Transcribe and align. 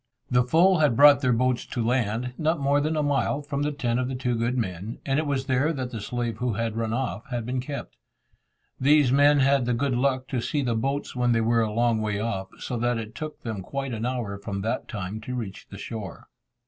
The 0.31 0.43
foe 0.43 0.77
had 0.79 0.95
brought 0.97 1.21
their 1.21 1.31
boats 1.31 1.63
to 1.67 1.85
land, 1.85 2.33
not 2.35 2.59
more 2.59 2.81
than 2.81 2.95
a 2.97 3.03
mile 3.03 3.43
from 3.43 3.61
the 3.61 3.71
tent 3.71 3.99
of 3.99 4.07
the 4.07 4.15
two 4.15 4.33
good 4.33 4.57
men, 4.57 4.97
and 5.05 5.19
it 5.19 5.27
was 5.27 5.45
there 5.45 5.71
that 5.73 5.91
the 5.91 6.01
slave 6.01 6.37
who 6.37 6.53
had 6.53 6.75
run 6.75 6.91
off 6.91 7.27
had 7.29 7.45
been 7.45 7.59
kept. 7.61 7.97
These 8.79 9.11
men 9.11 9.41
had 9.41 9.65
the 9.67 9.75
good 9.75 9.93
luck 9.93 10.27
to 10.29 10.41
see 10.41 10.63
the 10.63 10.73
boats 10.73 11.15
when 11.15 11.33
they 11.33 11.41
were 11.41 11.61
a 11.61 11.71
long 11.71 12.01
way 12.01 12.19
off, 12.19 12.47
so 12.57 12.77
that 12.77 12.97
it 12.97 13.13
took 13.13 13.43
them 13.43 13.61
quite 13.61 13.93
an 13.93 14.07
hour 14.07 14.39
from 14.39 14.61
that 14.61 14.87
time 14.87 15.21
to 15.21 15.35
reach 15.35 15.67
the 15.69 15.77
shore. 15.77 16.25